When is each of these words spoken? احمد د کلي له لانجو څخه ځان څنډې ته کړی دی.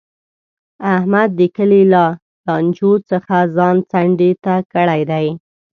احمد 0.95 1.29
د 1.39 1.41
کلي 1.55 1.83
له 1.93 2.05
لانجو 2.45 2.91
څخه 3.09 3.35
ځان 3.55 3.75
څنډې 3.91 4.31
ته 4.43 4.53
کړی 4.73 5.01
دی. 5.11 5.27